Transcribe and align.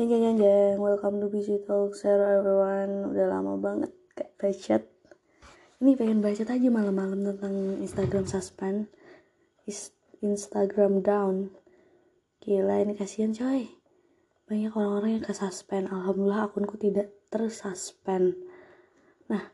Jeng 0.00 0.16
jeng 0.16 0.40
jeng 0.40 0.80
welcome 0.80 1.20
to 1.20 1.28
Busy 1.28 1.60
Talk, 1.60 1.92
hello 2.00 2.24
everyone. 2.24 3.12
Udah 3.12 3.36
lama 3.36 3.60
banget 3.60 3.92
gak 4.16 4.32
bacot. 4.40 4.80
Ini 5.76 5.92
pengen 5.92 6.24
bacot 6.24 6.48
aja 6.48 6.68
malam-malam 6.72 7.20
tentang 7.20 7.76
Instagram 7.84 8.24
suspend. 8.24 8.88
Instagram 10.24 11.04
down. 11.04 11.52
Gila 12.40 12.80
ini 12.80 12.96
kasihan 12.96 13.36
coy. 13.36 13.76
Banyak 14.48 14.72
orang-orang 14.72 15.20
yang 15.20 15.24
kesuspend. 15.28 15.92
Alhamdulillah 15.92 16.48
akunku 16.48 16.80
tidak 16.80 17.12
tersuspend. 17.28 18.40
Nah 19.28 19.52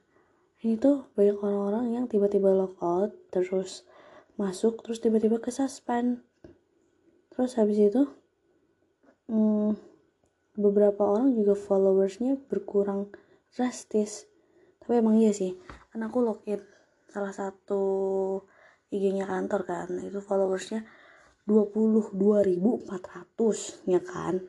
ini 0.62 0.78
tuh 0.78 1.10
banyak 1.18 1.42
orang-orang 1.42 1.90
yang 1.90 2.04
tiba-tiba 2.06 2.54
logout 2.54 3.18
Terus 3.34 3.82
masuk 4.38 4.86
terus 4.86 5.02
tiba-tiba 5.02 5.42
kesuspend. 5.42 6.22
Terus 7.34 7.58
habis 7.58 7.82
itu 7.82 8.06
hmm, 9.26 9.95
beberapa 10.56 11.04
orang 11.04 11.36
juga 11.36 11.54
followersnya 11.54 12.36
berkurang 12.48 13.12
drastis. 13.52 14.26
Tapi 14.80 14.98
emang 14.98 15.20
iya 15.20 15.32
sih 15.32 15.54
kan 15.92 16.02
aku 16.04 16.20
login 16.20 16.60
salah 17.08 17.32
satu 17.32 17.80
IG-nya 18.92 19.24
kantor 19.24 19.64
kan 19.64 19.88
itu 20.04 20.20
followersnya 20.20 20.84
22.400 21.48 23.86
ya 23.86 24.00
kan. 24.02 24.42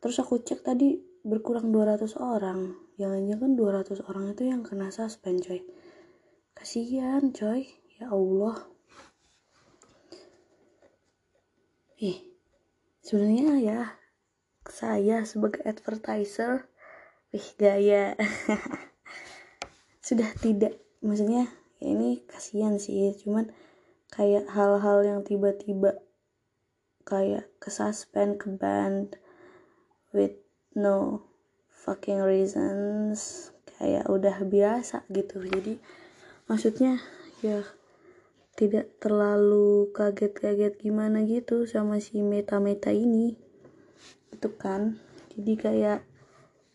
Terus 0.00 0.16
aku 0.22 0.40
cek 0.40 0.64
tadi 0.64 0.96
berkurang 1.26 1.74
200 1.74 2.14
orang. 2.16 2.72
Jangan-jangan 2.96 3.52
200 3.58 4.08
orang 4.08 4.32
itu 4.32 4.48
yang 4.48 4.64
kena 4.64 4.88
suspend 4.88 5.44
coy. 5.44 5.60
Kasihan 6.56 7.28
coy. 7.34 7.68
Ya 7.96 8.12
Allah. 8.12 8.56
Ih 11.96 12.20
sebenarnya 13.00 13.56
ya 13.60 13.80
saya 14.76 15.24
sebagai 15.24 15.64
advertiser 15.64 16.68
wih 17.32 17.48
gaya. 17.56 18.12
Sudah 20.06 20.28
tidak 20.36 20.76
maksudnya 21.00 21.48
ya 21.80 21.96
ini 21.96 22.20
kasihan 22.28 22.76
sih 22.76 23.16
cuman 23.24 23.48
kayak 24.12 24.44
hal-hal 24.52 25.00
yang 25.00 25.20
tiba-tiba 25.24 25.96
kayak 27.08 27.48
ke 27.56 27.72
suspend 27.72 28.36
ke 28.36 28.52
band 28.52 29.16
with 30.12 30.36
no 30.76 31.24
fucking 31.72 32.20
reasons 32.20 33.48
kayak 33.80 34.04
udah 34.12 34.44
biasa 34.44 35.08
gitu. 35.08 35.40
Jadi 35.40 35.80
maksudnya 36.52 37.00
ya 37.40 37.64
tidak 38.56 38.92
terlalu 39.00 39.88
kaget-kaget 39.96 40.76
gimana 40.80 41.24
gitu 41.24 41.64
sama 41.64 42.00
si 42.00 42.20
meta-meta 42.20 42.92
ini 42.92 43.45
itu 44.36 44.52
kan. 44.60 45.00
Jadi 45.32 45.52
kayak 45.56 46.04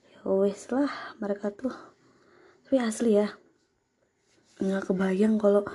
ya 0.09 0.19
wes 0.25 0.65
lah 0.73 0.89
mereka 1.21 1.53
tuh. 1.53 1.73
Tapi 2.65 2.81
asli 2.81 3.21
ya 3.21 3.29
nggak 4.61 4.93
kebayang 4.93 5.41
kalau 5.41 5.65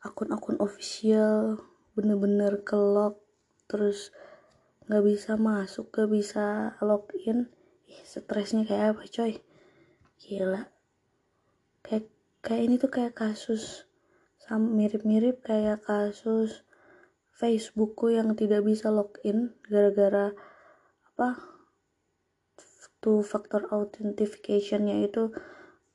akun-akun 0.00 0.56
official 0.56 1.60
bener-bener 1.92 2.64
ke 2.64 2.72
lock 2.72 3.20
terus 3.68 4.08
nggak 4.88 5.04
bisa 5.04 5.36
masuk 5.36 5.92
gak 5.92 6.08
bisa 6.08 6.76
login. 6.80 7.52
Ih 7.90 8.00
stresnya 8.06 8.62
kayak 8.64 8.96
apa 8.96 9.04
coy? 9.10 9.32
Gila. 10.22 10.62
Kayak 11.84 12.08
kayak 12.40 12.62
ini 12.64 12.74
tuh 12.78 12.90
kayak 12.92 13.18
kasus 13.18 13.84
mirip-mirip 14.46 15.42
kayak 15.42 15.82
kasus 15.82 16.62
Facebookku 17.36 18.14
yang 18.14 18.32
tidak 18.38 18.62
bisa 18.62 18.88
login 18.88 19.58
gara-gara 19.66 20.32
apa? 21.16 21.32
Two 23.00 23.24
factor 23.24 23.64
authenticationnya 23.72 25.08
itu 25.08 25.32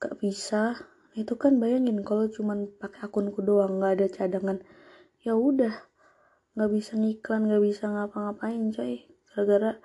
gak 0.02 0.18
bisa. 0.18 0.82
Itu 1.14 1.38
kan 1.38 1.62
bayangin 1.62 2.02
kalau 2.02 2.26
cuman 2.26 2.74
pakai 2.82 3.06
akunku 3.06 3.46
doang 3.46 3.78
nggak 3.78 4.02
ada 4.02 4.08
cadangan. 4.10 4.58
Ya 5.22 5.38
udah 5.38 5.78
nggak 6.58 6.72
bisa 6.74 6.98
ngiklan 6.98 7.54
nggak 7.54 7.62
bisa 7.62 7.86
ngapa-ngapain 7.86 8.74
coy. 8.74 9.06
Gara-gara 9.30 9.78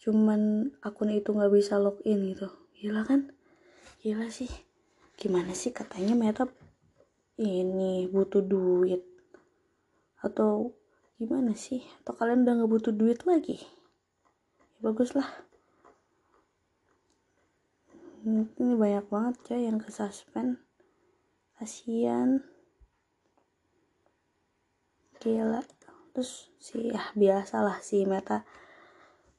cuman 0.00 0.72
akun 0.80 1.12
itu 1.12 1.36
nggak 1.36 1.52
bisa 1.52 1.76
login 1.76 2.24
gitu. 2.24 2.48
Gila 2.80 3.04
kan? 3.04 3.28
Gila 4.00 4.32
sih. 4.32 4.48
Gimana 5.20 5.52
sih 5.52 5.76
katanya 5.76 6.16
meta 6.16 6.48
ini 7.36 8.08
butuh 8.08 8.40
duit? 8.40 9.04
Atau 10.24 10.80
gimana 11.20 11.52
sih? 11.52 11.84
Atau 12.00 12.16
kalian 12.16 12.48
udah 12.48 12.64
nggak 12.64 12.72
butuh 12.72 12.94
duit 12.96 13.20
lagi 13.28 13.75
ya 14.76 14.84
bagus 14.84 15.16
lah. 15.16 15.24
Ini 18.26 18.74
banyak 18.76 19.06
banget 19.08 19.34
coy 19.46 19.62
yang 19.64 19.78
ke 19.80 19.88
suspend 19.88 20.60
kasihan 21.56 22.44
gila. 25.22 25.62
Terus 26.12 26.52
sih 26.60 26.92
ya 26.92 27.00
biasa 27.16 27.64
lah 27.64 27.80
si 27.80 28.04
meta 28.04 28.44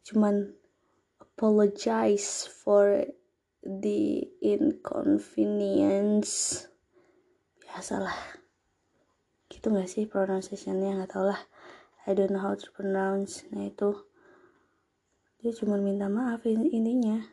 cuman 0.07 0.55
apologize 1.19 2.47
for 2.47 3.03
the 3.59 4.23
inconvenience. 4.39 6.63
Biasalah. 7.59 8.15
Gitu 9.51 9.67
gak 9.67 9.91
sih 9.91 10.07
pronunciationnya? 10.07 10.95
Nggak 10.95 11.11
tau 11.11 11.27
lah. 11.27 11.43
I 12.07 12.15
don't 12.15 12.31
know 12.31 12.39
how 12.39 12.55
to 12.55 12.71
pronounce. 12.71 13.43
Nah 13.51 13.67
itu 13.67 14.06
dia 15.47 15.55
cuma 15.55 15.79
minta 15.79 16.11
maaf 16.11 16.43
in- 16.43 16.67
intinya 16.75 17.23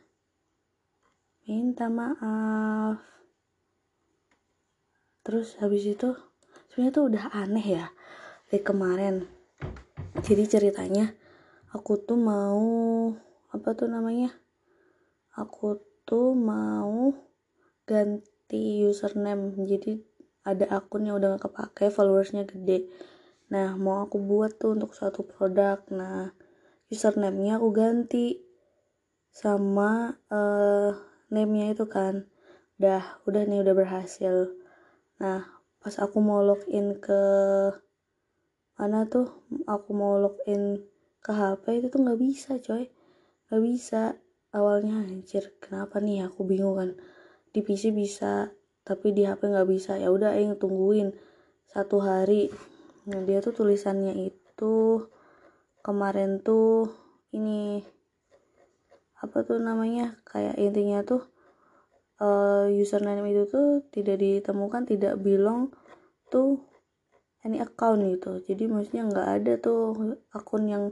minta 1.43 1.91
maaf. 1.91 3.03
Terus 5.19 5.59
habis 5.59 5.83
itu 5.83 6.15
sebenarnya 6.71 6.95
tuh 6.95 7.05
udah 7.11 7.25
aneh 7.35 7.67
ya 7.75 7.85
dari 8.47 8.63
kemarin. 8.63 9.27
Jadi 10.23 10.43
ceritanya 10.47 11.11
aku 11.75 11.99
tuh 11.99 12.15
mau 12.15 13.11
apa 13.51 13.75
tuh 13.75 13.91
namanya? 13.91 14.31
Aku 15.35 15.83
tuh 16.07 16.31
mau 16.39 17.11
ganti 17.83 18.87
username. 18.87 19.59
Jadi 19.59 19.99
ada 20.47 20.71
akun 20.71 21.03
yang 21.03 21.19
udah 21.19 21.35
gak 21.35 21.51
kepake 21.51 21.91
followersnya 21.91 22.47
gede. 22.47 22.87
Nah 23.51 23.75
mau 23.75 24.07
aku 24.07 24.23
buat 24.23 24.55
tuh 24.55 24.79
untuk 24.79 24.95
suatu 24.95 25.27
produk. 25.27 25.83
Nah 25.91 26.31
username-nya 26.89 27.57
aku 27.57 27.69
ganti 27.73 28.39
sama 29.33 30.15
uh, 30.31 30.91
name-nya 31.33 31.75
itu 31.75 31.85
kan. 31.89 32.29
Udah 32.79 33.23
udah 33.25 33.43
nih 33.47 33.59
udah 33.65 33.75
berhasil. 33.75 34.55
Nah 35.19 35.43
pas 35.81 35.95
aku 36.01 36.17
mau 36.23 36.41
login 36.41 36.97
ke 37.01 37.21
mana 38.75 39.07
tuh? 39.07 39.27
Aku 39.67 39.95
mau 39.95 40.19
login 40.19 40.83
ke 41.23 41.31
HP 41.33 41.83
itu 41.83 41.87
tuh 41.89 41.99
nggak 42.05 42.19
bisa 42.19 42.59
coy. 42.61 42.91
Nggak 43.49 43.63
bisa. 43.63 44.01
Awalnya 44.55 45.03
anjir 45.03 45.51
kenapa 45.59 45.99
nih? 45.99 46.31
Aku 46.31 46.47
bingung 46.47 46.79
kan. 46.79 46.95
Di 47.51 47.59
PC 47.59 47.91
bisa 47.91 48.51
tapi 48.85 49.11
di 49.11 49.27
HP 49.27 49.51
nggak 49.51 49.67
bisa. 49.67 49.97
Ya 49.99 50.11
udah 50.13 50.31
yang 50.37 50.55
tungguin 50.55 51.11
satu 51.67 51.99
hari. 51.99 52.51
Nah 53.09 53.19
dia 53.27 53.43
tuh 53.43 53.51
tulisannya 53.51 54.15
itu 54.31 54.75
kemarin 55.85 56.41
tuh 56.41 56.89
ini 57.29 57.85
apa 59.21 59.45
tuh 59.45 59.61
namanya 59.61 60.17
kayak 60.25 60.57
intinya 60.57 61.05
tuh 61.05 61.21
uh, 62.17 62.65
username 62.73 63.21
itu 63.29 63.45
tuh 63.45 63.85
tidak 63.93 64.17
ditemukan 64.17 64.89
tidak 64.89 65.21
belong 65.21 65.69
tuh 66.33 66.65
any 67.45 67.61
account 67.61 68.01
gitu. 68.01 68.41
Jadi 68.41 68.65
maksudnya 68.65 69.05
nggak 69.05 69.29
ada 69.29 69.53
tuh 69.61 69.93
akun 70.33 70.65
yang 70.65 70.85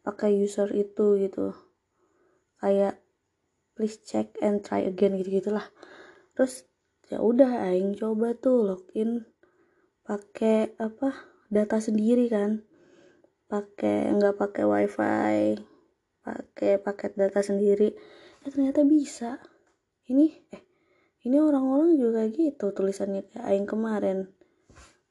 pakai 0.00 0.32
user 0.40 0.72
itu 0.72 1.20
gitu. 1.20 1.52
Kayak 2.56 3.04
please 3.76 4.00
check 4.00 4.32
and 4.40 4.64
try 4.64 4.80
again 4.88 5.20
gitu 5.20 5.44
gitulah. 5.44 5.68
Terus 6.32 6.64
ya 7.12 7.20
udah 7.20 7.68
aing 7.68 8.00
coba 8.00 8.32
tuh 8.32 8.64
login 8.64 9.28
pakai 10.08 10.72
apa 10.80 11.12
data 11.52 11.76
sendiri 11.76 12.32
kan 12.32 12.64
pakai 13.52 14.08
nggak 14.16 14.40
pakai 14.40 14.64
wifi 14.64 15.60
pakai 16.22 16.78
paket 16.78 17.12
data 17.18 17.44
sendiri. 17.44 17.92
Ya 18.40 18.48
ternyata 18.48 18.86
bisa. 18.86 19.42
Ini 20.08 20.26
eh 20.54 20.62
ini 21.28 21.36
orang-orang 21.38 21.98
juga 21.98 22.26
gitu 22.32 22.72
tulisannya 22.72 23.28
kayak 23.28 23.44
aing 23.52 23.68
kemarin. 23.68 24.32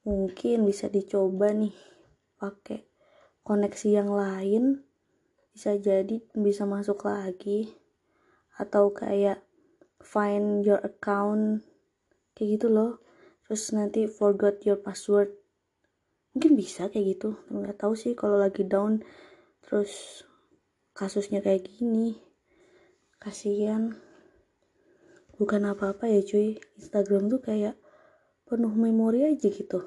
Mungkin 0.02 0.66
bisa 0.66 0.90
dicoba 0.90 1.54
nih 1.54 1.72
pakai 2.40 2.82
koneksi 3.46 3.88
yang 4.02 4.10
lain. 4.10 4.82
Bisa 5.52 5.76
jadi 5.78 6.18
bisa 6.34 6.66
masuk 6.66 7.06
lagi. 7.06 7.70
Atau 8.58 8.90
kayak 8.90 9.44
find 10.02 10.66
your 10.66 10.82
account 10.82 11.62
kayak 12.34 12.58
gitu 12.58 12.72
loh. 12.72 12.98
Terus 13.46 13.70
nanti 13.76 14.08
forgot 14.08 14.64
your 14.64 14.80
password 14.80 15.41
mungkin 16.32 16.52
bisa 16.56 16.88
kayak 16.88 17.16
gitu. 17.16 17.36
Nggak 17.52 17.76
tahu 17.80 17.92
sih 17.96 18.16
kalau 18.16 18.40
lagi 18.40 18.64
down 18.64 19.04
terus 19.64 20.24
kasusnya 20.96 21.44
kayak 21.44 21.68
gini. 21.68 22.16
Kasihan. 23.20 23.96
Bukan 25.36 25.62
apa-apa 25.68 26.08
ya 26.08 26.20
cuy. 26.24 26.58
Instagram 26.80 27.28
tuh 27.32 27.40
kayak 27.40 27.76
penuh 28.48 28.72
memori 28.72 29.24
aja 29.24 29.48
gitu. 29.48 29.80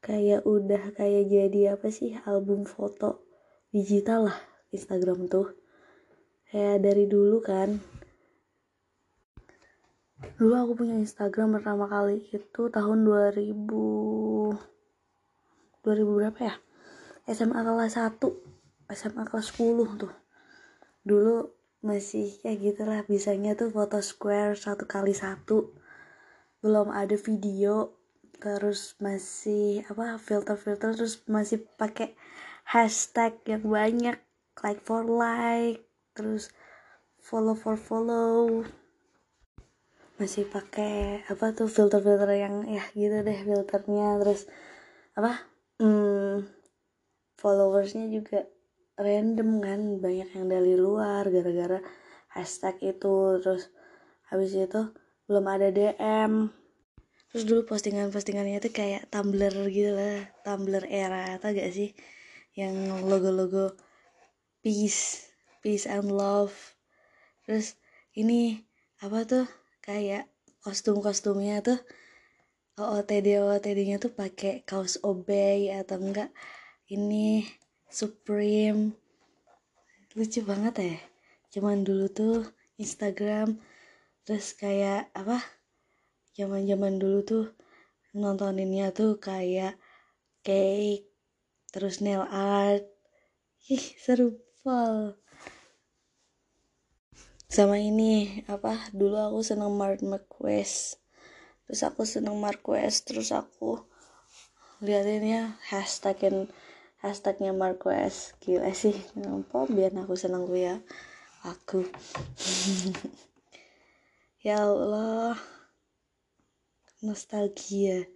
Kayak 0.00 0.46
udah 0.48 0.96
kayak 0.96 1.28
jadi 1.28 1.76
apa 1.76 1.92
sih 1.92 2.16
album 2.24 2.64
foto 2.64 3.24
digital 3.70 4.30
lah 4.30 4.38
Instagram 4.74 5.30
tuh. 5.30 5.54
Kayak 6.50 6.82
dari 6.82 7.04
dulu 7.06 7.38
kan. 7.42 7.78
Dulu 10.36 10.52
aku 10.52 10.72
punya 10.84 10.96
Instagram 11.00 11.56
pertama 11.60 11.88
kali 11.88 12.28
itu 12.28 12.62
tahun 12.68 13.08
2000 13.08 14.79
2000 15.82 16.18
berapa 16.18 16.40
ya? 16.40 16.54
SMA 17.30 17.62
kelas 17.62 17.94
1 17.96 18.18
SMA 18.90 19.22
kelas 19.22 19.54
10 19.54 20.02
tuh. 20.02 20.12
Dulu 21.06 21.46
masih 21.80 22.36
kayak 22.44 22.58
gitulah 22.60 23.00
bisanya 23.08 23.56
tuh 23.56 23.72
foto 23.72 24.02
square 24.04 24.58
satu 24.58 24.84
kali 24.84 25.16
satu. 25.16 25.72
Belum 26.60 26.92
ada 26.92 27.16
video 27.16 27.96
terus 28.40 28.96
masih 29.00 29.84
apa 29.88 30.16
filter-filter 30.16 30.96
terus 30.96 31.24
masih 31.28 31.64
pakai 31.78 32.12
hashtag 32.66 33.38
yang 33.48 33.64
banyak. 33.64 34.18
Like 34.60 34.84
for 34.84 35.06
like 35.08 35.86
terus 36.12 36.52
follow 37.16 37.56
for 37.56 37.80
follow. 37.80 38.66
Masih 40.20 40.44
pakai 40.44 41.24
apa 41.32 41.56
tuh 41.56 41.70
filter-filter 41.70 42.28
yang 42.36 42.68
ya 42.68 42.84
gitu 42.92 43.24
deh 43.24 43.40
filternya. 43.40 44.20
Terus 44.20 44.44
apa 45.16 45.49
hmm, 45.80 46.44
followersnya 47.40 48.12
juga 48.12 48.44
random 49.00 49.64
kan 49.64 49.80
banyak 49.96 50.28
yang 50.36 50.46
dari 50.46 50.76
luar 50.76 51.24
gara-gara 51.32 51.80
hashtag 52.36 52.96
itu. 52.96 53.40
Terus 53.40 53.72
habis 54.28 54.52
itu 54.52 54.92
belum 55.24 55.46
ada 55.48 55.72
DM 55.72 56.52
terus 57.30 57.46
dulu 57.46 57.62
postingan-postingannya 57.62 58.58
tuh 58.58 58.74
kayak 58.74 59.06
Tumblr 59.06 59.54
gitu 59.70 59.94
lah 59.94 60.26
Tumblr 60.42 60.82
era 60.90 61.38
atau 61.38 61.54
gak 61.54 61.70
sih? 61.70 61.94
Yang 62.58 63.06
logo-logo 63.06 63.78
peace 64.60 65.30
peace 65.62 65.86
and 65.86 66.10
love. 66.10 66.52
Terus 67.46 67.78
ini 68.18 68.66
apa 69.00 69.22
tuh? 69.24 69.46
Kayak 69.80 70.28
kostum-kostumnya 70.60 71.64
tuh 71.64 71.78
OOTD 72.78 73.42
OOTD-nya 73.42 73.98
tuh 73.98 74.14
pakai 74.14 74.62
kaos 74.62 75.02
obey 75.02 75.74
atau 75.74 75.98
enggak? 75.98 76.30
Ini 76.86 77.42
Supreme. 77.90 78.94
Lucu 80.14 80.40
banget 80.46 80.74
ya. 80.78 80.96
Cuman 81.50 81.82
dulu 81.82 82.06
tuh 82.06 82.46
Instagram 82.78 83.58
terus 84.22 84.54
kayak 84.54 85.10
apa? 85.18 85.42
Zaman 86.38 86.62
zaman 86.70 87.02
dulu 87.02 87.18
tuh 87.26 87.46
nontoninnya 88.14 88.94
tuh 88.94 89.18
kayak 89.18 89.74
cake 90.46 91.10
terus 91.74 91.98
nail 91.98 92.22
art. 92.30 92.86
Ih 93.66 93.84
seru 93.98 94.38
pol. 94.62 95.18
Sama 97.50 97.82
ini 97.82 98.46
apa? 98.46 98.78
Dulu 98.94 99.18
aku 99.18 99.42
seneng 99.42 99.74
Mark 99.74 100.06
Marquez 100.06 101.00
terus 101.70 101.86
aku 101.86 102.02
seneng 102.02 102.34
Marquez 102.42 103.06
terus 103.06 103.30
aku 103.30 103.78
liatinnya 104.82 105.54
hashtagin 105.70 106.50
hashtagnya 107.00 107.56
Marquez. 107.56 108.34
Gila 108.40 108.72
sih 108.76 108.94
kenapa 109.12 109.66
biar 109.68 109.92
aku 109.96 110.16
seneng 110.16 110.46
gue 110.48 110.60
ya. 110.72 110.80
Aku. 111.44 111.84
Ya 114.40 114.64
Allah. 114.64 115.36
Nostalgia. 117.04 118.08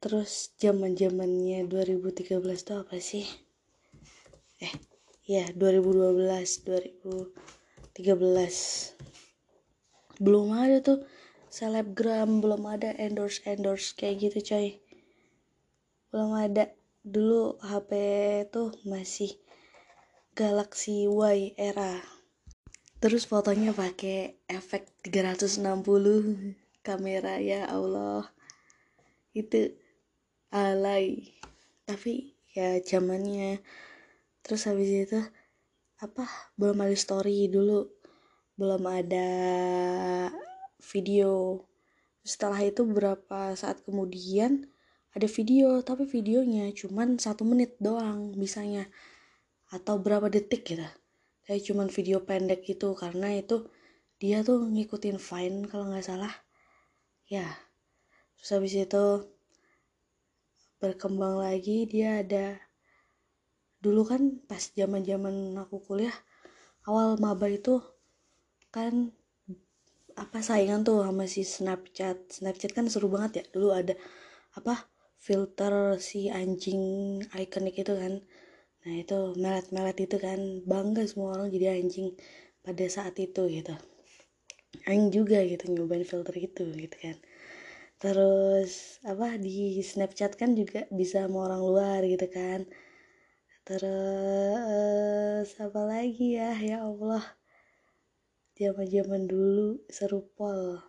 Terus 0.00 0.56
zaman 0.56 0.96
zamannya 0.96 1.68
2013 1.68 2.40
tuh 2.64 2.80
apa 2.80 2.96
sih? 2.96 3.28
Eh 4.64 4.72
ya 5.28 5.52
2012 5.52 6.64
2013 6.64 8.96
belum 10.18 10.54
ada 10.54 10.82
tuh. 10.82 11.06
Selebgram 11.48 12.44
belum 12.44 12.68
ada 12.68 12.92
endorse 13.00 13.40
endorse 13.48 13.96
kayak 13.96 14.28
gitu 14.28 14.38
coy. 14.52 14.68
Belum 16.12 16.36
ada. 16.36 16.74
Dulu 17.08 17.56
HP 17.64 17.90
tuh 18.52 18.74
masih 18.84 19.32
Galaxy 20.36 21.08
Y 21.08 21.56
era. 21.56 22.04
Terus 23.00 23.24
fotonya 23.24 23.72
pakai 23.72 24.36
efek 24.44 24.92
360 25.06 25.64
kamera 26.84 27.40
ya 27.40 27.64
Allah. 27.64 28.28
Itu 29.32 29.72
alay. 30.52 31.32
Tapi 31.88 32.36
ya 32.52 32.76
zamannya. 32.84 33.64
Terus 34.44 34.68
habis 34.68 34.90
itu 34.92 35.20
apa? 36.02 36.28
Belum 36.60 36.76
ada 36.84 36.92
story 36.92 37.48
dulu 37.48 37.97
belum 38.58 38.82
ada 38.90 39.28
video. 40.82 41.62
Setelah 42.26 42.60
itu 42.66 42.82
beberapa 42.82 43.54
saat 43.54 43.80
kemudian 43.86 44.66
ada 45.14 45.24
video 45.30 45.80
tapi 45.80 46.04
videonya 46.04 46.68
cuman 46.74 47.16
satu 47.22 47.46
menit 47.46 47.78
doang 47.78 48.34
bisanya. 48.34 48.90
Atau 49.70 50.02
berapa 50.02 50.26
detik 50.26 50.66
gitu. 50.74 50.84
Kayak 51.46 51.62
cuman 51.70 51.88
video 51.88 52.18
pendek 52.26 52.66
gitu 52.66 52.92
karena 52.98 53.32
itu 53.38 53.70
dia 54.18 54.42
tuh 54.42 54.66
ngikutin 54.66 55.16
Vine 55.22 55.70
kalau 55.70 55.94
nggak 55.94 56.04
salah. 56.04 56.34
Ya 57.30 57.46
terus 58.38 58.50
habis 58.54 58.74
itu 58.74 59.06
berkembang 60.78 61.42
lagi 61.42 61.90
dia 61.90 62.22
ada 62.22 62.54
dulu 63.82 64.06
kan 64.06 64.38
pas 64.46 64.62
zaman 64.78 65.02
zaman 65.02 65.58
aku 65.58 65.82
kuliah 65.82 66.14
awal 66.86 67.18
maba 67.18 67.50
itu 67.50 67.82
kan 68.78 68.94
apa 70.22 70.38
saingan 70.48 70.80
tuh 70.88 70.98
sama 71.06 71.24
si 71.34 71.42
Snapchat. 71.54 72.18
Snapchat 72.36 72.70
kan 72.76 72.86
seru 72.92 73.08
banget 73.14 73.32
ya. 73.38 73.44
Dulu 73.54 73.68
ada 73.80 73.94
apa 74.58 74.74
filter 75.26 75.74
si 76.08 76.20
anjing 76.40 76.82
ikonik 77.44 77.76
itu 77.84 77.94
kan. 78.02 78.14
Nah 78.82 78.94
itu 79.02 79.18
melet-melet 79.42 79.98
itu 80.06 80.16
kan. 80.26 80.40
Bangga 80.70 81.02
semua 81.10 81.30
orang 81.36 81.48
jadi 81.54 81.66
anjing 81.80 82.08
pada 82.66 82.84
saat 82.96 83.14
itu 83.26 83.42
gitu. 83.56 83.74
Aing 84.90 85.06
juga 85.16 85.38
gitu 85.50 85.64
nyobain 85.74 86.02
filter 86.12 86.34
itu 86.46 86.64
gitu 86.82 86.96
kan. 87.04 87.16
Terus 88.02 88.72
apa 89.12 89.28
di 89.44 89.54
Snapchat 89.90 90.32
kan 90.40 90.50
juga 90.60 90.80
bisa 90.98 91.18
sama 91.24 91.38
orang 91.48 91.62
luar 91.70 92.00
gitu 92.12 92.26
kan. 92.36 92.60
Terus 93.66 95.48
apa 95.66 95.80
lagi 95.92 96.26
ya? 96.38 96.50
Ya 96.70 96.76
Allah 96.88 97.22
zaman 98.58 98.86
zaman 98.90 99.22
dulu 99.30 99.78
seru 99.86 100.26
pol 100.34 100.82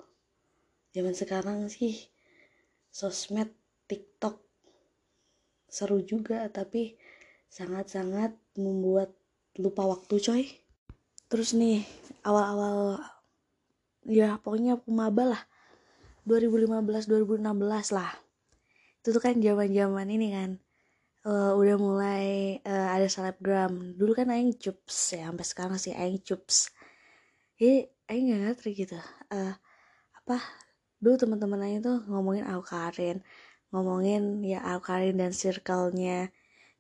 zaman 0.90 1.14
sekarang 1.14 1.70
sih 1.70 2.10
sosmed 2.90 3.54
TikTok 3.86 4.42
seru 5.70 6.02
juga 6.02 6.50
tapi 6.50 6.98
sangat-sangat 7.50 8.34
membuat 8.58 9.14
lupa 9.62 9.86
waktu 9.86 10.16
coy. 10.18 10.44
Terus 11.30 11.54
nih 11.54 11.86
awal-awal 12.26 12.98
ya 14.06 14.42
pokoknya 14.42 14.82
pemaba 14.82 15.38
lah. 15.38 15.42
2015 16.26 17.10
2016 17.10 17.98
lah. 17.98 18.12
Itu 19.02 19.14
tuh 19.14 19.22
kan 19.22 19.38
zaman-zaman 19.38 20.08
ini 20.10 20.28
kan 20.34 20.50
uh, 21.26 21.54
udah 21.58 21.78
mulai 21.78 22.26
uh, 22.66 22.98
ada 22.98 23.06
selebgram. 23.06 23.98
Dulu 23.98 24.12
kan 24.18 24.34
aing 24.34 24.58
cups 24.58 25.18
ya 25.18 25.30
sampai 25.30 25.46
sekarang 25.46 25.78
sih 25.78 25.94
aing 25.94 26.22
cups 26.22 26.74
jadi 27.60 27.92
aing 28.08 28.32
gak 28.32 28.42
ngerti 28.42 28.70
gitu 28.88 28.96
uh, 29.36 29.54
apa 30.16 30.38
dulu 31.04 31.16
teman-teman 31.20 31.60
aing 31.68 31.84
tuh 31.84 32.00
ngomongin 32.08 32.48
Karin 32.64 33.20
ngomongin 33.74 34.42
ya 34.42 34.60
Karin 34.82 35.18
dan 35.18 35.32
circle-nya. 35.34 36.34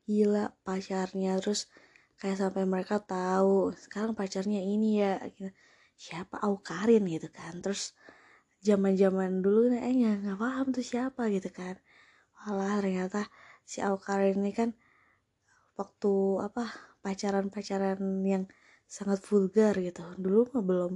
Gila 0.10 0.58
pacarnya 0.66 1.38
terus 1.38 1.70
kayak 2.18 2.42
sampai 2.42 2.66
mereka 2.66 2.98
tahu 2.98 3.72
sekarang 3.78 4.18
pacarnya 4.18 4.60
ini 4.60 5.00
ya 5.02 5.22
gitu. 5.38 5.54
siapa 6.00 6.42
Aukarin 6.42 7.06
gitu 7.06 7.30
kan. 7.30 7.62
Terus 7.62 7.94
zaman 8.66 8.98
zaman 8.98 9.46
dulu 9.46 9.70
nih 9.72 9.82
eh 9.86 9.94
nggak 10.26 10.40
paham 10.42 10.68
tuh 10.74 10.86
siapa 10.86 11.30
gitu 11.30 11.50
kan. 11.54 11.78
Walah 12.42 12.82
ternyata 12.82 13.30
si 13.70 13.86
Aukarin 13.86 14.42
ini 14.42 14.52
kan 14.56 14.70
waktu 15.78 16.14
apa 16.44 16.66
pacaran 17.06 17.48
pacaran 17.54 18.02
yang 18.26 18.44
sangat 18.90 19.22
vulgar 19.22 19.78
gitu. 19.78 20.02
Dulu 20.18 20.50
mah 20.58 20.64
belum 20.66 20.94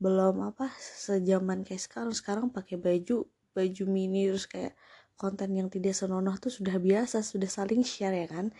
belum 0.00 0.34
apa 0.50 0.72
sejaman 0.80 1.62
kayak 1.62 1.84
sekarang. 1.84 2.12
Sekarang 2.16 2.46
pakai 2.48 2.80
baju 2.80 3.28
baju 3.54 3.84
mini 3.86 4.26
terus 4.32 4.48
kayak 4.48 4.74
konten 5.14 5.54
yang 5.54 5.70
tidak 5.70 5.94
senonoh 5.94 6.34
tuh 6.40 6.50
sudah 6.50 6.80
biasa 6.80 7.22
sudah 7.22 7.46
saling 7.46 7.84
share 7.84 8.16
ya 8.16 8.26
kan? 8.26 8.50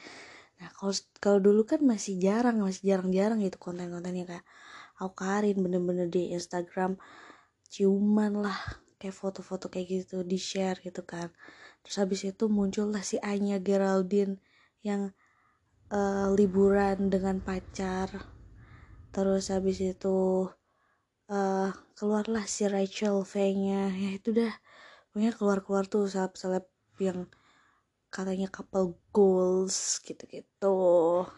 Nah 0.60 0.68
kalau 0.76 0.94
kalau 1.18 1.38
dulu 1.42 1.66
kan 1.66 1.80
masih 1.82 2.20
jarang 2.20 2.62
masih 2.62 2.94
jarang-jarang 2.94 3.42
gitu 3.42 3.58
konten-kontennya 3.58 4.28
kayak 4.28 4.46
Aukarin 5.02 5.58
bener-bener 5.58 6.06
di 6.06 6.30
Instagram. 6.36 7.00
Ciuman 7.66 8.38
lah 8.38 8.54
kayak 9.00 9.16
foto-foto 9.18 9.66
kayak 9.66 10.06
gitu 10.06 10.22
di 10.22 10.38
share 10.38 10.78
gitu 10.84 11.02
kan. 11.02 11.32
Terus 11.82 11.96
habis 11.98 12.20
itu 12.22 12.46
muncullah 12.46 13.02
si 13.02 13.18
Anya 13.18 13.58
Geraldine 13.58 14.38
yang 14.86 15.10
uh, 15.90 16.28
liburan 16.32 17.10
dengan 17.10 17.42
pacar 17.42 18.33
terus 19.14 19.44
habis 19.54 19.78
itu 19.78 20.50
uh, 21.30 21.70
keluarlah 21.94 22.44
si 22.50 22.66
Rachel 22.66 23.22
V-nya. 23.22 23.94
Ya 23.94 24.10
itu 24.18 24.34
dah. 24.34 24.52
Pokoknya 25.10 25.32
keluar-keluar 25.38 25.84
tuh 25.86 26.10
seleb-seleb 26.10 26.66
yang 26.98 27.30
katanya 28.10 28.50
couple 28.50 28.98
goals 29.14 30.02
gitu-gitu 30.02 30.78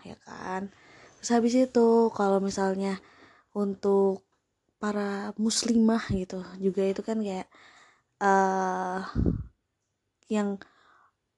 ya 0.09 0.17
kan? 0.25 0.73
Terus 1.21 1.31
habis 1.37 1.55
itu 1.57 1.89
kalau 2.17 2.39
misalnya 2.41 2.97
untuk 3.53 4.25
para 4.77 5.33
muslimah 5.41 6.05
gitu 6.13 6.45
juga 6.61 6.83
itu 6.85 7.01
kan 7.01 7.19
kayak 7.25 7.49
uh, 8.21 9.01
yang 10.29 10.61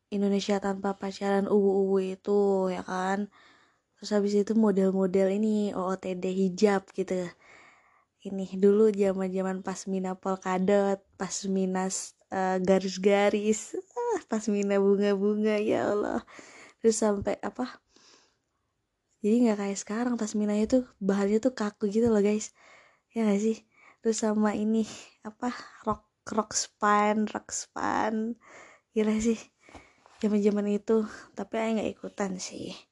Indonesia 0.09 0.59
tanpa 0.59 0.97
pacaran 0.97 1.47
uwu-uwu 1.47 1.97
itu 2.17 2.73
ya 2.75 2.83
kan 2.83 3.31
terus 3.99 4.15
habis 4.15 4.33
itu 4.39 4.55
model-model 4.55 5.27
ini 5.35 5.75
OOTD 5.75 6.25
hijab 6.31 6.87
gitu. 6.95 7.27
Ini 8.23 8.47
dulu 8.59 8.95
zaman 8.95 9.31
zaman 9.35 9.57
pas 9.67 9.91
mina 9.91 10.15
polkadot 10.15 11.03
pas 11.19 11.35
minas 11.51 12.15
uh, 12.31 12.63
garis-garis. 12.63 13.75
Uh, 13.75 14.19
pas 14.31 14.47
mina 14.47 14.79
bunga-bunga 14.79 15.59
ya 15.59 15.91
Allah. 15.91 16.23
Terus 16.79 16.95
sampai 16.95 17.43
apa? 17.43 17.83
Jadi 19.19 19.51
nggak 19.51 19.59
kayak 19.59 19.79
sekarang 19.83 20.15
pas 20.15 20.31
mina 20.39 20.55
itu 20.55 20.87
bahannya 21.03 21.43
tuh 21.43 21.55
kaku 21.59 21.91
gitu 21.91 22.07
loh 22.07 22.23
guys. 22.23 22.55
Ya 23.11 23.27
gak 23.27 23.43
sih? 23.43 23.59
Terus 23.99 24.23
sama 24.23 24.55
ini 24.55 24.87
apa? 25.27 25.51
Rock 25.83 26.07
rock 26.31 26.55
span 26.55 27.27
rock 27.27 27.51
span. 27.51 28.39
Gila 28.95 29.19
sih 29.19 29.39
zaman 30.23 30.39
zaman 30.39 30.67
itu. 30.71 31.03
Tapi 31.35 31.55
aku 31.59 31.71
nggak 31.83 31.91
ikutan 31.99 32.39
sih 32.39 32.88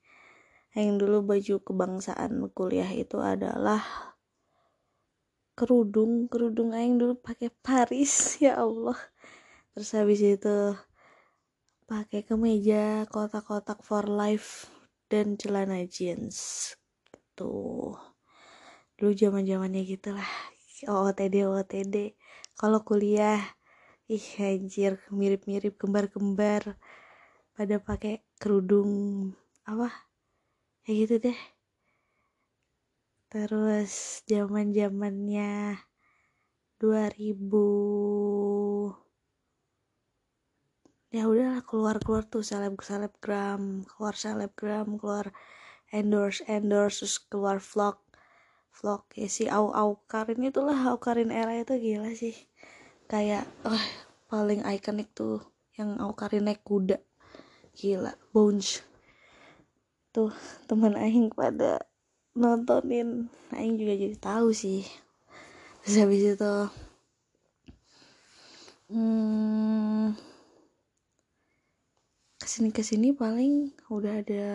yang 0.76 1.00
dulu 1.00 1.24
baju 1.24 1.54
kebangsaan 1.64 2.52
kuliah 2.52 2.92
itu 2.92 3.16
adalah 3.16 3.80
kerudung 5.56 6.28
kerudung 6.28 6.76
aing 6.76 7.00
dulu 7.00 7.16
pakai 7.16 7.48
Paris 7.48 8.12
ya 8.44 8.60
Allah. 8.60 8.96
Terus 9.72 9.90
habis 9.96 10.20
itu 10.20 10.76
pakai 11.88 12.26
kemeja 12.28 13.08
kotak-kotak 13.08 13.80
for 13.80 14.04
life 14.04 14.68
dan 15.08 15.38
celana 15.38 15.86
jeans 15.86 16.74
tuh 17.38 17.94
dulu 18.96 19.12
zaman 19.12 19.46
zamannya 19.46 19.86
gitulah 19.86 20.26
OOTD 20.88 21.46
OOTD 21.46 22.16
kalau 22.58 22.80
kuliah 22.82 23.38
ih 24.06 24.26
anjir 24.38 25.00
mirip-mirip 25.10 25.74
kembar-kembar. 25.80 26.78
Pada 27.56 27.80
pakai 27.80 28.20
kerudung 28.36 29.32
apa 29.64 30.05
kayak 30.86 30.98
gitu 31.02 31.14
deh. 31.26 31.38
Terus 33.26 34.22
zaman 34.30 34.70
zamannya 34.70 35.82
2000 36.78 38.94
ya 41.10 41.26
udahlah 41.26 41.66
keluar 41.66 41.98
keluar 41.98 42.22
tuh 42.28 42.44
seleb 42.46 42.78
selebgram 42.78 43.82
keluar 43.88 44.14
selebgram 44.14 45.00
keluar 45.00 45.32
endorse 45.90 46.44
endorse 46.46 47.02
terus 47.02 47.18
keluar 47.26 47.58
vlog. 47.58 47.98
Vlog 48.70 49.02
ya 49.18 49.26
si 49.26 49.50
au 49.50 49.74
au 49.74 49.98
karin 50.06 50.46
itulah 50.46 50.78
au 50.86 51.02
karin 51.02 51.34
era 51.34 51.58
itu 51.58 51.74
gila 51.82 52.14
sih. 52.14 52.46
Kayak 53.10 53.50
oh, 53.66 53.82
paling 54.30 54.62
ikonik 54.62 55.10
tuh 55.18 55.42
yang 55.74 55.98
au 55.98 56.14
karin 56.14 56.46
naik 56.46 56.62
kuda. 56.62 57.02
Gila 57.74 58.14
bounce 58.30 58.86
tuh 60.16 60.32
teman 60.68 60.94
aing 61.04 61.28
pada 61.40 61.72
nontonin. 62.40 63.08
Aing 63.56 63.74
juga 63.80 63.94
jadi 64.02 64.16
tahu 64.28 64.48
sih. 64.62 64.82
Terus 65.82 65.96
habis 66.02 66.22
itu 66.34 66.54
hmm, 68.90 70.16
ke 72.40 72.46
sini 72.52 72.68
ke 72.76 72.82
sini 72.90 73.08
paling 73.22 73.54
udah 73.96 74.14
ada 74.22 74.46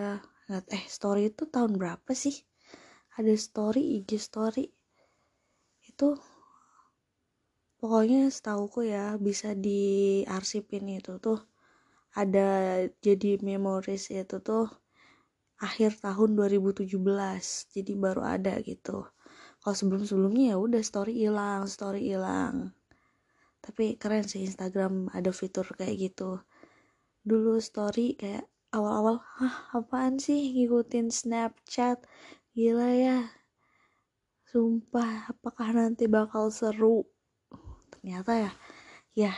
eh 0.76 0.84
story 0.96 1.22
itu 1.30 1.42
tahun 1.54 1.72
berapa 1.80 2.12
sih? 2.22 2.36
Ada 3.18 3.32
story 3.46 3.82
IG 4.02 4.10
story. 4.28 4.66
Itu 5.90 6.08
pokoknya 7.78 8.20
setauku 8.34 8.80
ya 8.94 9.04
bisa 9.26 9.48
diarsipin 9.66 10.84
itu 10.98 11.12
tuh. 11.26 11.40
Ada 12.20 12.48
jadi 13.06 13.40
memories 13.40 14.12
itu 14.12 14.36
tuh 14.48 14.68
akhir 15.62 16.02
tahun 16.02 16.34
2017 16.34 16.90
jadi 17.70 17.92
baru 17.94 18.22
ada 18.26 18.58
gitu. 18.66 19.06
Kalau 19.62 19.76
sebelum 19.78 20.02
sebelumnya 20.02 20.52
ya 20.52 20.56
udah 20.58 20.82
story 20.82 21.14
hilang 21.22 21.70
story 21.70 22.10
hilang. 22.10 22.74
Tapi 23.62 23.94
keren 23.94 24.26
sih 24.26 24.42
Instagram 24.42 25.14
ada 25.14 25.30
fitur 25.30 25.62
kayak 25.78 26.10
gitu. 26.10 26.42
Dulu 27.22 27.62
story 27.62 28.18
kayak 28.18 28.50
awal-awal 28.74 29.22
hah 29.38 29.70
apaan 29.78 30.18
sih 30.18 30.50
ngikutin 30.50 31.14
Snapchat? 31.14 32.02
Gila 32.58 32.90
ya. 32.98 33.18
Sumpah 34.50 35.30
apakah 35.30 35.70
nanti 35.78 36.10
bakal 36.10 36.50
seru? 36.50 37.06
Ternyata 37.94 38.50
ya 38.50 38.52
ya 39.14 39.32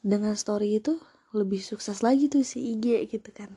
dengan 0.00 0.32
story 0.32 0.80
itu 0.80 0.96
lebih 1.36 1.60
sukses 1.60 2.00
lagi 2.00 2.32
tuh 2.32 2.40
si 2.40 2.72
IG 2.72 3.04
gitu 3.12 3.30
kan 3.36 3.52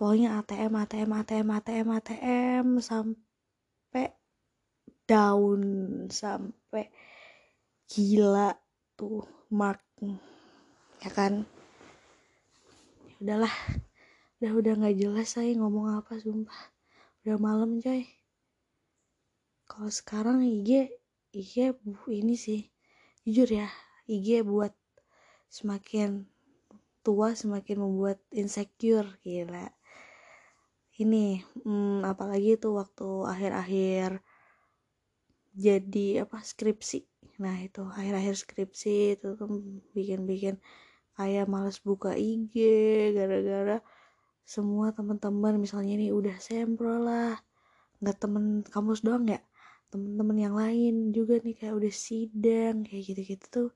pokoknya 0.00 0.40
ATM 0.40 0.80
ATM 0.80 1.12
ATM 1.12 1.48
ATM 1.60 1.88
ATM 1.92 2.66
sampai 2.80 4.16
down 5.04 5.60
sampai 6.08 6.88
gila 7.84 8.56
tuh 8.96 9.28
mark. 9.52 9.84
Ya 11.04 11.12
kan? 11.12 11.44
Udahlah. 13.20 13.52
Udah 14.40 14.52
udah 14.56 14.72
nggak 14.80 14.96
jelas 14.96 15.36
saya 15.36 15.52
ngomong 15.60 16.00
apa 16.00 16.16
sumpah. 16.16 16.72
Udah 17.20 17.36
malam 17.36 17.76
coy. 17.76 18.08
Kalau 19.68 19.92
sekarang 19.92 20.40
IG 20.40 20.96
IG 21.36 21.76
ini 22.08 22.40
sih. 22.40 22.72
Jujur 23.28 23.52
ya 23.52 23.68
IG 24.08 24.48
buat 24.48 24.72
semakin 25.52 26.24
tua 27.04 27.36
semakin 27.36 27.84
membuat 27.84 28.16
insecure 28.32 29.20
gila 29.20 29.68
ini 31.04 31.40
hmm, 31.64 32.04
apalagi 32.12 32.48
itu 32.58 32.68
waktu 32.80 33.08
akhir-akhir 33.32 34.10
jadi 35.66 36.06
apa 36.24 36.38
skripsi. 36.50 37.00
Nah 37.42 37.56
itu 37.66 37.82
akhir-akhir 37.98 38.34
skripsi 38.42 39.18
itu 39.18 39.28
tuh 39.38 39.48
bikin-bikin 39.96 40.56
kayak 41.18 41.46
males 41.52 41.78
buka 41.88 42.12
IG 42.16 42.54
gara-gara 43.16 43.78
semua 44.54 44.86
teman-teman 44.96 45.54
misalnya 45.64 45.92
ini 45.98 46.08
udah 46.14 46.36
sempro 46.42 46.94
lah. 47.08 47.34
Nggak 48.02 48.16
temen 48.22 48.44
kampus 48.74 49.00
doang 49.06 49.26
ya 49.28 49.40
temen-temen 49.92 50.38
yang 50.38 50.54
lain 50.62 50.94
juga 51.16 51.34
nih 51.42 51.54
kayak 51.58 51.74
udah 51.80 51.94
sidang 51.94 52.76
kayak 52.86 53.02
gitu-gitu 53.10 53.46
tuh 53.50 53.70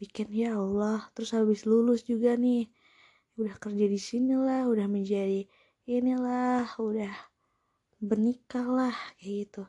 bikin 0.00 0.28
ya 0.32 0.50
Allah. 0.62 0.98
Terus 1.14 1.30
habis 1.36 1.60
lulus 1.70 2.00
juga 2.10 2.30
nih 2.44 2.68
udah 3.40 3.54
kerja 3.62 3.86
di 3.94 4.00
sini 4.00 4.34
lah 4.36 4.68
udah 4.72 4.86
menjadi 4.90 5.48
inilah 5.86 6.66
udah 6.78 7.14
bernikah 8.02 8.66
lah 8.66 8.96
kayak 9.18 9.48
gitu. 9.48 9.62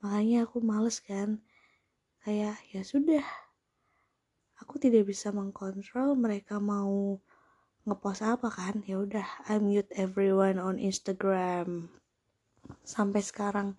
Makanya 0.00 0.48
aku 0.48 0.58
males 0.64 0.98
kan 1.00 1.40
kayak 2.22 2.56
ya 2.70 2.82
sudah 2.86 3.24
aku 4.60 4.78
tidak 4.78 5.08
bisa 5.10 5.34
mengkontrol 5.34 6.14
mereka 6.14 6.62
mau 6.62 7.18
ngepost 7.84 8.22
apa 8.24 8.48
kan. 8.48 8.80
Ya 8.84 9.00
udah 9.00 9.26
I 9.48 9.58
mute 9.60 9.90
everyone 9.92 10.56
on 10.62 10.76
Instagram. 10.80 11.92
Sampai 12.86 13.20
sekarang 13.20 13.76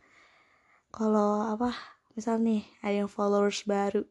kalau 0.93 1.41
apa 1.49 1.73
misal 2.13 2.37
nih 2.37 2.61
ada 2.85 3.05
yang 3.05 3.09
followers 3.09 3.65
baru 3.65 4.05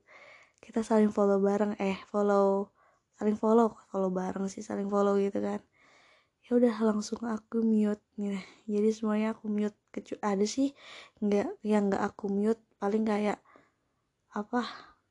kita 0.58 0.82
saling 0.82 1.14
follow 1.14 1.38
bareng 1.38 1.78
eh 1.78 1.98
follow 2.10 2.70
saling 3.14 3.38
follow 3.38 3.78
follow 3.90 4.10
bareng 4.10 4.50
sih 4.50 4.62
saling 4.62 4.90
follow 4.90 5.14
gitu 5.18 5.38
kan 5.38 5.62
ya 6.52 6.60
udah 6.60 6.76
langsung 6.84 7.24
aku 7.24 7.64
mute 7.64 8.04
nih. 8.20 8.36
Jadi 8.68 8.88
semuanya 8.92 9.32
aku 9.32 9.48
mute 9.48 9.72
kecuali 9.88 10.20
ada 10.20 10.44
sih 10.44 10.68
nggak 11.24 11.64
yang 11.64 11.88
nggak 11.88 12.04
aku 12.12 12.28
mute 12.28 12.60
paling 12.76 13.08
kayak 13.08 13.40
apa 14.36 14.60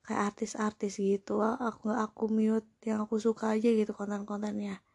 kayak 0.06 0.22
artis-artis 0.30 1.02
gitu. 1.02 1.42
Aku 1.42 1.90
nggak 1.90 2.02
aku 2.14 2.30
mute 2.30 2.70
yang 2.86 3.02
aku 3.10 3.18
suka 3.18 3.58
aja 3.58 3.74
gitu 3.74 3.90
konten-kontennya. 3.90 4.86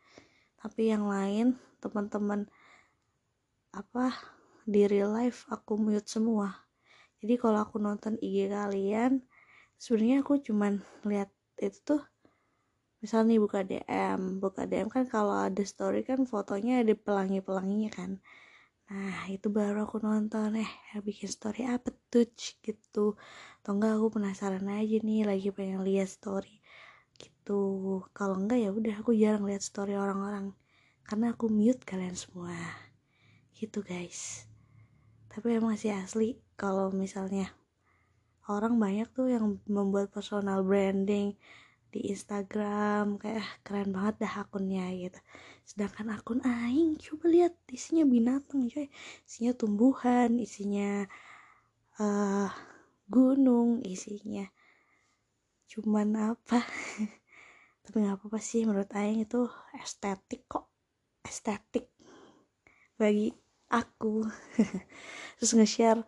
Tapi 0.63 0.95
yang 0.95 1.11
lain 1.11 1.59
teman-teman 1.83 2.47
apa 3.75 4.15
di 4.63 4.87
real 4.87 5.19
life 5.19 5.51
aku 5.51 5.75
mute 5.75 6.07
semua. 6.07 6.63
Jadi 7.19 7.43
kalau 7.43 7.59
aku 7.59 7.83
nonton 7.83 8.23
IG 8.23 8.55
kalian 8.55 9.19
sebenarnya 9.83 10.23
aku 10.23 10.39
cuman 10.47 10.79
lihat 11.11 11.35
itu 11.59 11.83
tuh 11.83 12.07
misal 13.07 13.23
nih 13.23 13.39
buka 13.39 13.63
DM 13.63 14.43
buka 14.43 14.67
DM 14.67 14.91
kan 14.91 15.07
kalau 15.07 15.47
ada 15.47 15.63
story 15.63 16.03
kan 16.03 16.27
fotonya 16.27 16.83
ada 16.83 16.91
pelangi-pelanginya 16.99 17.87
kan. 17.95 18.19
Nah 18.91 19.31
itu 19.31 19.47
baru 19.47 19.87
aku 19.87 20.03
nonton 20.03 20.59
eh 20.59 20.71
bikin 21.07 21.31
story 21.31 21.71
apa 21.71 21.95
tuh? 22.11 22.27
Gitu. 22.35 23.15
Atau 23.63 23.71
enggak 23.79 23.95
aku 23.95 24.19
penasaran 24.19 24.67
aja 24.67 24.99
nih 25.07 25.23
lagi 25.23 25.55
pengen 25.55 25.87
lihat 25.87 26.11
story. 26.11 26.59
Gitu. 27.15 27.63
Kalau 28.11 28.35
enggak 28.43 28.59
ya 28.59 28.75
udah 28.75 28.95
aku 28.99 29.15
jarang 29.15 29.47
lihat 29.47 29.63
story 29.63 29.95
orang-orang. 29.95 30.51
Karena 31.07 31.31
aku 31.31 31.47
mute 31.47 31.87
kalian 31.87 32.19
semua. 32.19 32.59
Gitu 33.55 33.87
guys. 33.87 34.51
Tapi 35.31 35.63
emang 35.63 35.79
sih 35.79 35.95
asli 35.95 36.43
kalau 36.59 36.91
misalnya 36.91 37.55
orang 38.51 38.83
banyak 38.83 39.07
tuh 39.15 39.31
yang 39.31 39.63
membuat 39.71 40.11
personal 40.11 40.67
branding 40.67 41.39
di 41.93 42.13
Instagram 42.13 43.17
kayak 43.23 43.41
ah, 43.41 43.51
keren 43.63 43.91
banget 43.95 44.27
dah 44.27 44.35
akunnya 44.43 44.87
gitu. 44.95 45.21
Sedangkan 45.67 46.13
akun 46.15 46.41
aing 46.43 46.99
coba 46.99 47.27
lihat 47.31 47.55
isinya 47.71 48.05
binatang 48.07 48.69
coy. 48.71 48.87
Isinya 49.27 49.53
tumbuhan 49.55 50.39
isinya 50.39 51.07
uh, 51.99 52.51
gunung 53.07 53.83
isinya 53.87 54.47
cuman 55.67 56.37
apa. 56.37 56.63
Tapi 57.87 57.97
nggak 58.03 58.19
apa-apa 58.19 58.39
sih 58.43 58.67
menurut 58.67 58.91
aing 58.95 59.23
itu 59.27 59.47
estetik 59.79 60.47
kok. 60.51 60.67
Estetik 61.27 61.91
bagi 62.99 63.31
aku. 63.71 64.27
Terus 65.39 65.53
nge-share 65.55 66.03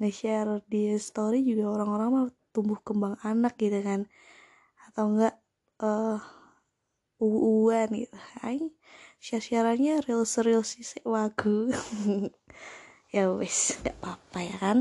nge-share 0.00 0.64
di 0.66 0.96
story 0.96 1.44
juga 1.44 1.68
orang-orang 1.76 2.08
mah 2.10 2.26
tumbuh 2.52 2.80
kembang 2.84 3.16
anak 3.24 3.56
gitu 3.56 3.80
kan 3.80 4.04
atau 4.92 5.08
enggak 5.08 5.36
uh, 5.80 6.20
uuan 7.16 7.88
gitu. 7.96 8.16
Aing 8.44 8.76
share-shareannya 9.24 10.04
real 10.04 10.28
real 10.44 10.62
sih. 10.62 10.84
Wagu. 11.08 11.72
Ya 13.12 13.28
wes 13.28 13.76
gak 13.84 13.92
apa-apa 14.00 14.38
ya 14.40 14.56
kan? 14.56 14.78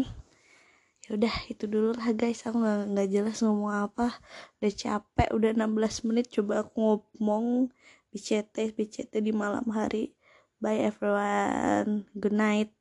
Ya 1.03 1.19
udah 1.19 1.35
itu 1.51 1.67
dulu 1.67 1.91
lah 1.91 2.15
guys. 2.15 2.47
Aku 2.47 2.63
nggak 2.63 2.95
nggak 2.95 3.09
jelas 3.11 3.43
ngomong 3.43 3.91
apa. 3.91 4.07
Udah 4.63 4.71
capek 4.71 5.35
udah 5.35 5.51
16 5.51 6.07
menit. 6.07 6.31
Coba 6.31 6.63
aku 6.63 6.79
ngomong 6.79 7.75
di 8.07 8.19
CT 8.23 8.55
di 8.79 8.87
CT 8.87 9.19
di 9.19 9.35
malam 9.35 9.67
hari. 9.75 10.15
Bye 10.63 10.79
everyone. 10.79 12.07
Good 12.15 12.31
night 12.31 12.71